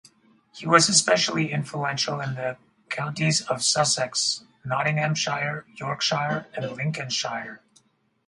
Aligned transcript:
He 0.55 0.65
was 0.65 0.89
especially 0.89 1.51
influential 1.51 2.19
in 2.21 2.33
the 2.33 2.57
counties 2.89 3.41
of 3.43 3.61
Sussex, 3.61 4.43
Nottinghamshire, 4.65 5.67
Yorkshire 5.75 6.47
and 6.55 6.71
Lincolnshire. 6.71 7.61